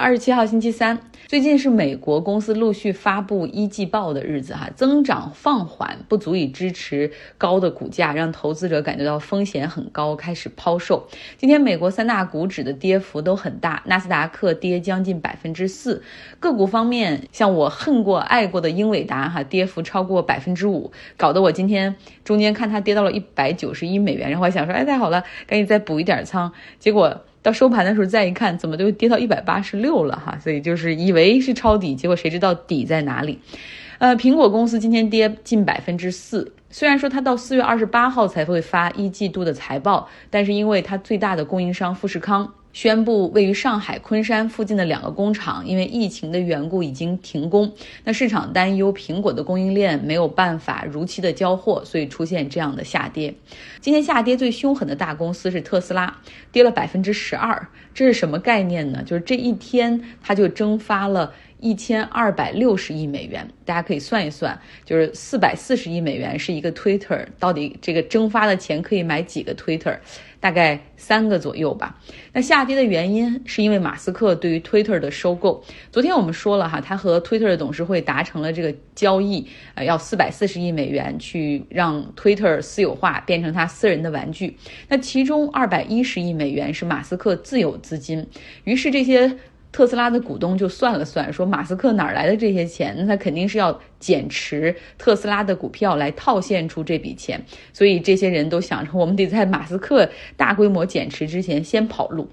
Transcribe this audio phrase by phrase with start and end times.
[0.00, 0.98] 二十七号星期三，
[1.28, 11.06] 最近是美国公司陆续发布一季报的日子哈，增长放缓不足以支持高的股价，让投资者感觉到风险很高，开始抛售。
[11.36, 16.02] 今天美国三大股指的跌幅都很大，纳斯达克跌将近百分之四。
[16.40, 21.94] 个股方面，像我恨过爱过的英伟达哈，跌幅超过百分之五，搞得我今天
[22.24, 27.20] 中间看它跌到了一百九十一美元，然后我想说，哎，太好了，赶紧再补一点仓，结果。
[27.42, 30.38] 到收盘的时候再一看，怎么都跌到一百八十六了哈？
[30.38, 33.38] 所以就是以为是抄底，结果谁知道底在哪里？
[33.98, 36.52] 呃，苹果公司今天跌近百分之四。
[36.70, 42.52] 虽然说它到四月二十八号才会发一季度的财报，但是因为它最大的供应商富士康。
[42.72, 47.72] 宣布位于上海昆山附近的两个工厂因为疫情的缘故已经停工。
[48.04, 53.34] 那市场担忧苹果的供应链没有办法如期的交货，所以出现这样的下跌。
[53.80, 56.18] 今天下跌最凶狠的大公司是特斯拉，
[56.52, 57.68] 跌了百分之十二。
[57.92, 59.02] 这是什么概念呢？
[59.04, 63.48] 就是这一天它就蒸发了一千二百六十亿美元。
[63.64, 69.96] 大家可以算一算，就是四百四十亿美元是一个 Twitter，到底这个蒸发的钱可以买几个 Twitter？
[70.40, 72.00] 大概三个左右吧。
[72.32, 75.62] 那下跌的原因是因为马斯克对于 Twitter 的收购。
[75.92, 84.56] 昨天我们说了哈，他和 Twitter 的董事会达成了这个交易，呃，要四百四十亿美元去让 Twitter 私有化，变成他私人的玩具。
[84.88, 88.26] 那其中二百一十亿美元是马斯克自有资金。
[88.64, 89.36] 于是这些。
[89.72, 92.94] 特斯拉的股东就算了算，说马斯克哪来的这些钱？
[92.98, 97.40] 那他肯定是要减持特斯拉的股票来套现出这笔钱。
[97.72, 102.28] 所以这些人都想着，我们得在马斯克大规模减持之前先跑路。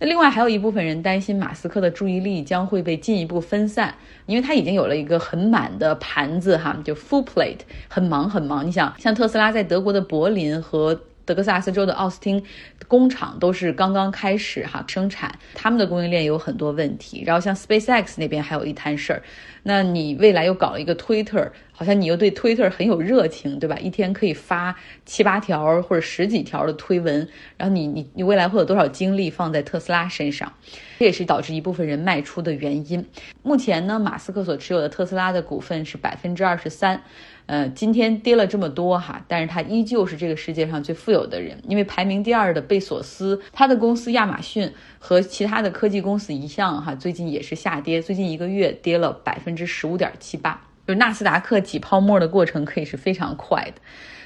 [0.00, 3.94] 那另外还有一部分人担心马斯克的注意力将会被进一步分散，
[4.26, 8.66] 因为他已经有了一个很满的盘子哈，就 full plate，很忙很忙。
[8.66, 11.00] 你想，像特斯拉在德国的柏林和。
[11.24, 12.42] 德克萨斯州的奥斯汀
[12.88, 17.22] 工厂都是刚刚开始哈生产，他们的供应链有很多问题。
[17.24, 19.22] 然后像 SpaceX 那边还有一摊事儿，
[19.62, 23.76] 那你未来又搞了一个 Twitter，好像你又对 Twitter 很有热情，对吧？
[23.78, 30.52] 一天可以发七八条或者十几条的推文，然后你你你未来会有多少精力放在特斯拉身上？
[30.98, 33.04] 这也是导致一部分人卖出的原因。
[33.42, 37.02] 目前呢，马斯克所持有的特斯拉的股份是百分之二十三。
[37.46, 53.80] 呃，今天跌了这么多哈，但是他依旧是这个世界上最富有的人，因为排名第二的贝索斯，他的公司亚马逊和其他的科技公司一样哈，最近也是下跌，最近一个月跌了百分之十五点七八，就纳斯达克挤泡沫的过程可以是非常快的。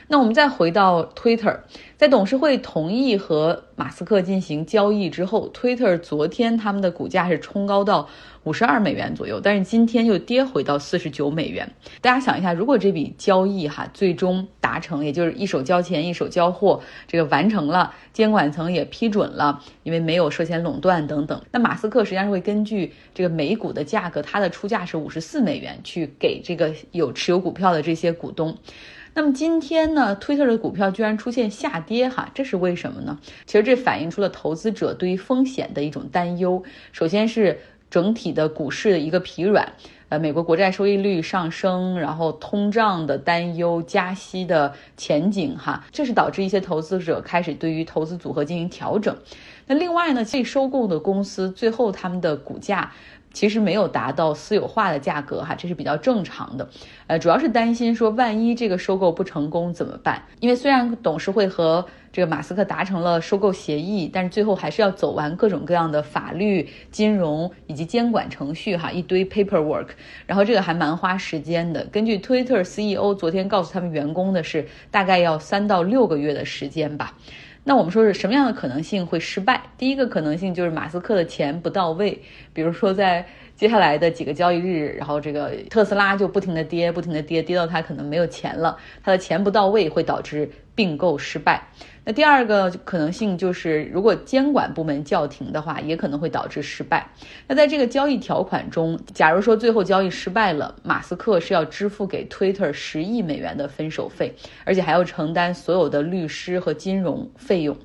[0.08, 1.58] 那我们再回到 Twitter，
[1.96, 8.08] 在董事会同意和马斯克进行交易之后，Twitter 昨天他们的股价是冲高到
[8.44, 11.68] 五十二美元左右，但是今天又跌回到四十九美元。
[12.00, 28.56] 大家想一下，如果这笔交易哈最终达成，也就是一手交钱一手交货，这个完成了，监管层也批准了，因为没有涉嫌垄断等等，那马斯克实际上是会根据这个每股的价格，它的出价是五十四美元，去给这个有持有股票的这些股东。
[29.16, 33.18] 那么今天呢，Twitter 的股票居然出现下跌，哈，这是为什么呢？
[33.46, 36.62] 其实这反映出了投资者对于风险的一种担忧。
[36.92, 39.72] 首先是整体的股市的一个疲软，
[40.10, 49.16] 呃，美国国债收益率上升，然后通胀的担忧、加息的前景，哈，这是导致一些投资者开始对于投资组合进行调整。
[49.66, 52.92] 那另外呢，被收购的公司最后他们的股价。
[53.36, 56.66] 其实没有达到私有化的价格哈，这是比较正常的。
[57.06, 60.22] 呃，主要是担心说，万一这个收购不成功怎么办？
[60.40, 69.88] 因为虽然董事会和这个马斯克达成了收购协议，但是最后还是要走完各种各样的法律、金融以及监管程序哈，一堆 paperwork，
[70.26, 71.84] 然后这个还蛮花时间的。
[71.92, 77.12] 根据 Twitter CEO 昨天告诉他们员工的是，大概要三到六个月的时间吧。
[77.68, 79.60] 那我们说是什么样的可能性会失败？
[79.76, 82.22] 第一个可能性就是马斯克的钱不到位，
[82.52, 91.60] 比如说在接下来的几个交易日，然后这个特斯拉就不停的跌，不停的跌，跌到他可能没有钱了，他的钱不到位会导致并购失败。
[92.08, 97.04] 那第二个可能性就是，如果监管部门叫停的话，也可能会导致失败。
[97.48, 104.32] 那在这个交易条款中，假如说最后交易失败了，马斯克是要支付给 Twitter 十亿美元的分手费，
[104.64, 107.76] 而且还要承担所有的律师和金融费用。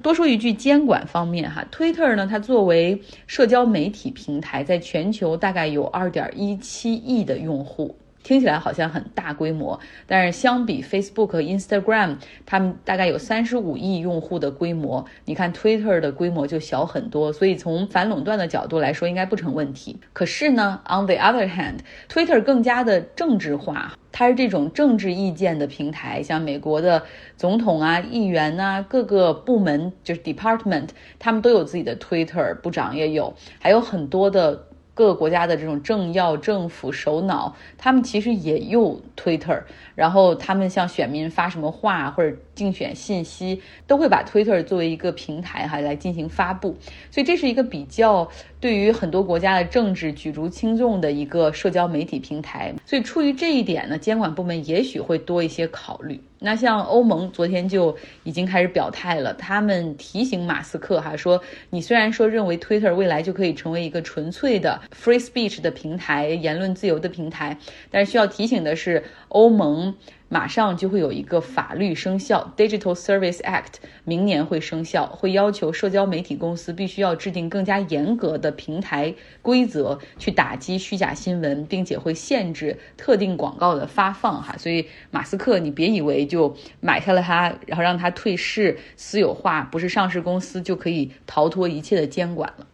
[0.00, 7.98] 多说一句，监管方面哈，Twitter 呢，它作为社交媒体平台，在全球大概有二点一七亿的用户。
[8.26, 20.00] 听起来好像很大规模，但是相比 Facebook 和 Instagram，他们大概有三十五亿用户的规模，你看 Twitter 的规模就小很多，所以从反垄断的角度来说，应该不成问题。
[20.12, 23.96] 可是呢，on the other hand，Twitter 更加的政治化。
[24.10, 27.02] 它是这种政治意见的平台，像美国的
[27.36, 30.88] 总统啊、议员啊、各个部门就是 department，
[31.18, 39.62] 他们都有自己的 Twitter，部长也有，还有很多的各个国家的这种政要、政府首脑，他们其实也用 Twitter。
[39.94, 46.76] 然后他们向选民发什么话或者竞选信息，都会把 Twitter 作为一个平台哈来进行发布，
[47.12, 52.74] 所以这是一个比较对于很多国家的政治举足轻重的一个社交媒体平台。
[52.84, 56.20] 所以出于这一点呢，监管部门也许会多一些考虑。
[56.38, 67.56] 那像欧盟昨天就已经开始表态了，他们提醒马斯克哈说，你虽然说认为 Twitter 未来就可以成为一个纯粹的 free speech 的平台，言论自由的平台，
[67.90, 69.04] 但是需要提醒的是。
[69.28, 69.92] 欧盟
[70.28, 84.42] 马上就会有一个法律生效，Digital Service Act，明年会生效，会要求社交媒体公司必须要制定更加严格的平台规则，去打击虚假新闻，并且会限制特定广告的发放。
[84.42, 92.66] 哈，所以马斯克，你别以为就买下了它，然后让它退市私有化，不是上市公司就可以逃脱一切的监管了。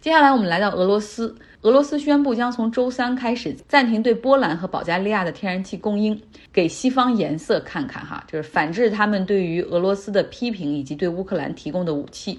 [0.00, 1.34] 接下来我们来到俄罗斯。
[1.62, 6.18] 俄罗斯宣布将从周三开始暂停对波兰和保加利亚的天然气供应，
[6.50, 12.38] 给西方颜色看看哈，就是反制他们对于俄罗斯的批评以及对乌克兰提供的武器。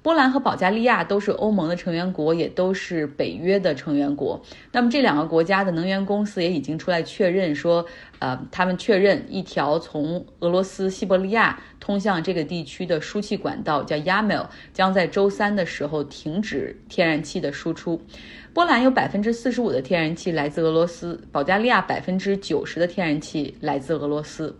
[0.00, 4.40] 波兰和保加利亚都是欧盟的成员国，也都是北约的成员国。
[4.72, 7.84] 那么这两个国家的能源公司也已经出来确认说，
[8.20, 18.00] 呃，他们确认一条从俄罗斯西伯利亚通向这个地区的输气管道叫 Yamel，将在周三的时候停止天然气的输出。
[18.54, 24.56] 波兰有百分之四十五的天然气来自俄罗斯，保加利亚百分之九十的天然气来自俄罗斯。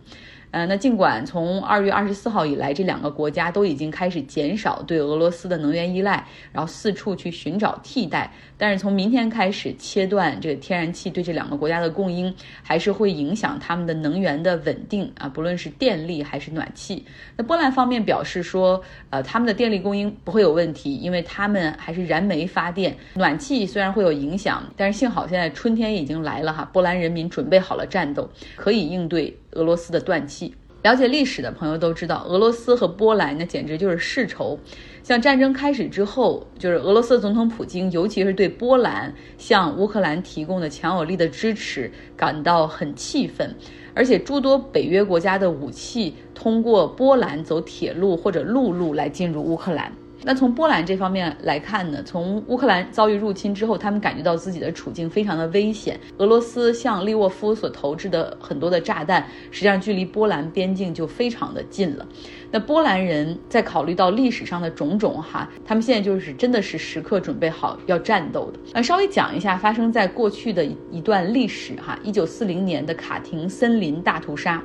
[0.51, 17.05] 呃，那尽管从二月二十四号以来，这两个国家都已经开始减少对俄罗斯的能源依赖，然后四处去寻找替代，但是从明天开始切断这个天然气对这两个国家的供应，还是会影响他们的能源的稳定啊，不论是电力还是暖气。
[17.37, 18.81] 那波兰方面表示说，
[19.11, 29.31] 呃，他们的电力供应不会有问题，因为他们还是燃煤发电，暖气虽然会有影响，但是幸好现在春天已经来了哈，波兰人民准备好了战斗，可以应对。
[29.51, 30.53] 俄罗斯的断气，
[30.83, 34.57] 了解历史的朋友都知道，俄罗斯和波兰那简直就是世仇。
[35.01, 43.55] 像战争开始之后，就是俄罗斯总统普京，尤其是对波兰向乌克兰提供的强有力的支持感到很气愤，
[43.95, 49.91] 而且诸多北约国家的武器通过波兰走铁路或者陆路来进入乌克兰。
[50.21, 55.97] 那从波兰这方面来看呢，从乌克兰遭遇入侵之后，他们感觉到自己的处境非常的危险。
[56.17, 62.05] 俄罗斯向利沃夫所投掷的很多的炸弹，实际上距离波兰边境就非常的近了。
[62.51, 68.59] 那波兰人在考虑到历史上的种种哈，他们现在就是真的是时刻准备好要战斗的。
[68.73, 74.61] 那，稍微讲一下发生在过去的一段历史哈，一九四零年的卡廷森林大屠杀，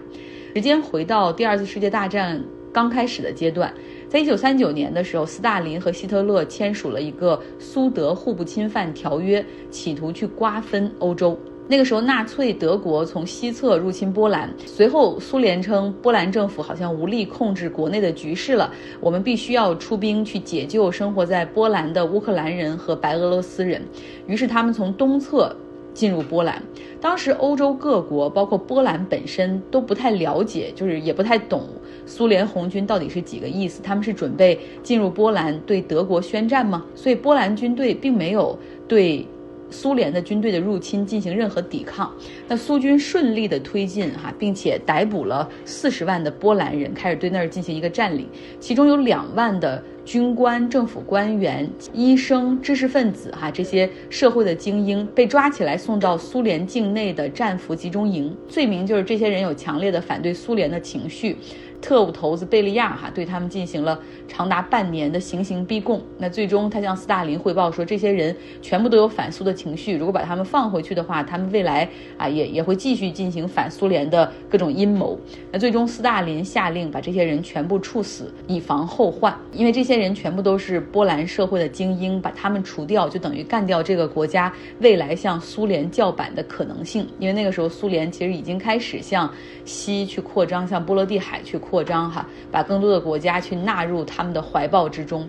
[0.55, 2.43] 时间回到第二次世界大战
[2.73, 3.73] 刚开始的阶段。
[4.09, 11.39] 在一九三九年的时候，斯大林和希特勒签署了一个苏德互不侵犯条约，企图去瓜分欧洲。
[11.67, 18.71] 那个时候，纳粹德国从西侧入侵波兰，随后苏联称波兰政府好像无力控制国内的局势了，
[19.01, 23.83] 我们必须要出兵去解救生活在波兰的乌克兰人和白俄罗斯人。
[24.27, 25.57] 于是他们从东侧。
[25.95, 26.63] 进入波兰，
[27.01, 31.63] 当时欧洲各国，包括波兰本身都不太了解，就是也不太懂
[32.05, 33.81] 苏联红军到底是几个意思。
[33.83, 36.85] 他们是准备进入波兰对德国宣战吗？
[36.95, 38.59] 所以波兰军队并没有
[38.89, 39.25] 对
[39.75, 42.13] 苏联的军队的入侵进行任何抵抗。
[42.47, 48.29] 那苏军顺利的推进哈，并且逮捕了四十万的波兰人，开始对那儿进行一个占领，
[48.61, 49.83] 其中有两万的。
[50.05, 61.39] 军官、政府官员、医生、知识分子，哈，这些社会的精英被抓起来，送到苏联境内的战俘集中营，罪名就是这些人有强烈的反对苏联的情绪。
[61.85, 66.01] 特务头子贝利亚哈对他们进行了长达半年的行刑逼供。
[66.17, 71.87] 那最终他向斯大林汇报说，这些人全部都有反苏的情绪，如果把他们放回去的话，他们未来
[72.17, 75.19] 啊也也会继续进行反苏联的各种阴谋。
[75.53, 79.39] 那最终斯大林下令把这些人全部处死，以防后患。
[79.53, 84.51] 因为这些人全部都是波兰社会的精英，把他们除掉就等于干掉这个国家
[84.81, 87.07] 未来向苏联叫板的可能性。
[87.19, 89.31] 因为那个时候苏联其实已经开始向
[89.67, 91.74] 西去扩张，向波罗的海去扩。
[91.75, 95.29] 扩张哈，把更多的国家去纳入他们的怀抱之中。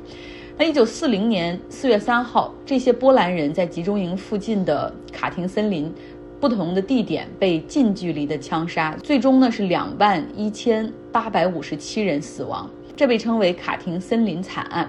[0.56, 5.92] 那一九四零年四月三号，这些波兰人在集中营附近的卡廷森林
[6.40, 14.88] 不同的地点被近距离的枪杀，最终呢是两万一千八百五十七人死亡，这被称为卡廷森林惨案。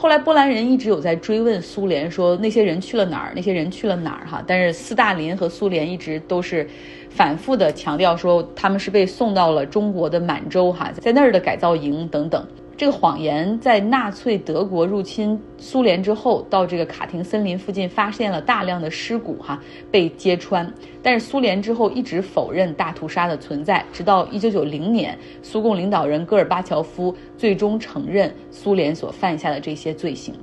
[0.00, 3.34] 后来波兰人一直有在追问苏联，说那些人去了哪儿？
[3.36, 4.26] 那些人去了哪儿？
[4.26, 6.66] 哈，但是斯大林和苏联一直都是
[7.10, 12.42] 反复的强调说他们是被送到了中国的满洲，哈，在那儿的改造营等等。
[12.80, 19.60] 这个谎言在纳粹德国入侵苏联之后，到这个卡廷森林附近发现了大量的尸骨，哈，
[19.90, 20.66] 被揭穿。
[21.02, 30.34] 但是苏联之后一直否认大屠杀的存在，直到一九九零年，苏共领导人戈尔巴乔夫最终承认苏联所犯下的这些罪行。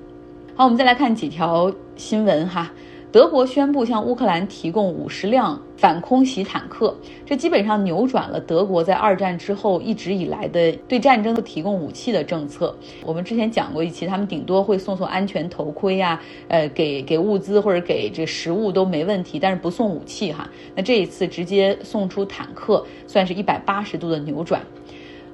[0.53, 2.71] 好，我们再来看几条新闻，哈。
[3.09, 6.93] 德国宣布向乌克兰提供五十辆反空袭坦克，
[7.25, 12.75] 这基本上扭转了德国在二战之后一直以来的对战争提供武器的政策。
[13.05, 20.49] 我们之前讲过一期，他们顶多会送送安全头盔呀，呃，给给物资或者给这食物都没问题，但是不送武器哈。
[20.75, 24.61] 那这一次直接送出坦克，算是一百八十度的扭转。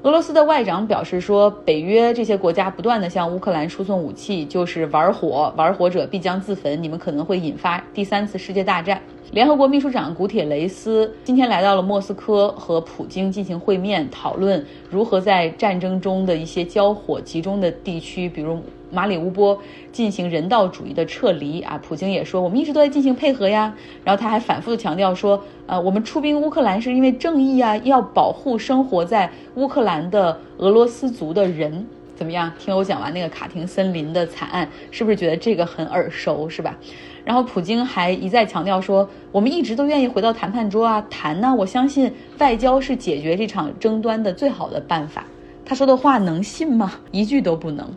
[0.04, 9.02] 俄罗斯的外长表示说，北约这些国家不断的向乌克兰输送武器，就是玩火，玩火者必将自焚，你们可能会引发第三次世界大战。
[9.34, 18.60] 联合国秘书长古铁雷斯今天来到了莫斯科，和普京进行会面，讨论如何在战争中的一些交火集中的地区，比如
[18.92, 19.58] 马里乌波，
[19.92, 21.62] 进行人道主义的撤离。
[21.62, 23.74] 啊，普京也说，我们一直都在进行配合呀。
[24.04, 31.88] 然后他还反复的强调说，呃，我们出兵乌克兰是因为正义啊，要保护生活在乌克兰的俄罗斯族的人。
[32.16, 32.52] 怎么样？
[32.60, 36.78] 听我讲完那个卡廷森林的惨案，是不是觉得这个很耳熟，是吧？
[37.26, 41.54] 然后普京还一再强调说，我们一直都愿意回到谈判桌啊，谈呢。
[41.56, 45.26] 我相信外交是解决这场争端的最好的办法。
[45.66, 46.94] 他说的话能信吗？
[47.12, 47.90] 一句都不能。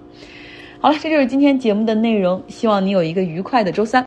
[0.81, 4.05] 好了，这就是今天节目的内容，希望你有一个愉快的周三。